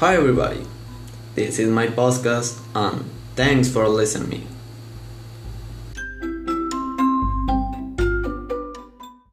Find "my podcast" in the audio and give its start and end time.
1.70-2.60